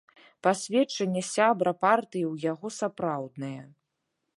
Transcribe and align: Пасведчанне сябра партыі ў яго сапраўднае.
Пасведчанне 0.45 1.23
сябра 1.33 1.75
партыі 1.85 2.25
ў 2.33 2.51
яго 2.51 2.67
сапраўднае. 2.83 3.57